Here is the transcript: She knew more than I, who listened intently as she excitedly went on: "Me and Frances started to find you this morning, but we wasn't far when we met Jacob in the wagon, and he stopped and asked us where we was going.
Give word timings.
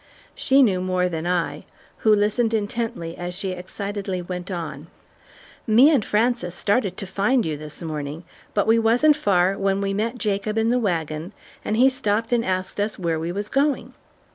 She 0.33 0.63
knew 0.63 0.81
more 0.81 1.07
than 1.09 1.27
I, 1.27 1.61
who 1.97 2.15
listened 2.15 2.55
intently 2.55 3.15
as 3.15 3.35
she 3.35 3.51
excitedly 3.51 4.19
went 4.19 4.49
on: 4.49 4.87
"Me 5.67 5.91
and 5.91 6.03
Frances 6.03 6.55
started 6.55 6.97
to 6.97 7.05
find 7.05 7.45
you 7.45 7.55
this 7.55 7.83
morning, 7.83 8.23
but 8.55 8.65
we 8.65 8.79
wasn't 8.79 9.15
far 9.15 9.55
when 9.59 9.79
we 9.79 9.93
met 9.93 10.17
Jacob 10.17 10.57
in 10.57 10.69
the 10.71 10.79
wagon, 10.79 11.33
and 11.63 11.77
he 11.77 11.87
stopped 11.87 12.33
and 12.33 12.43
asked 12.43 12.79
us 12.79 12.97
where 12.97 13.19
we 13.19 13.31
was 13.31 13.47
going. 13.47 13.93